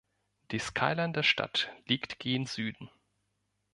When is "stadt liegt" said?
1.21-2.17